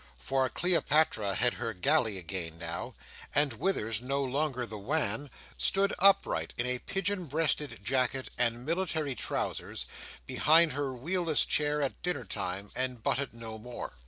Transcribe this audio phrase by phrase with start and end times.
[0.17, 2.95] For Cleopatra had her galley again now,
[3.35, 9.13] and Withers, no longer the wan, stood upright in a pigeon breasted jacket and military
[9.13, 9.85] trousers,
[10.25, 13.99] behind her wheel less chair at dinner time and butted no more.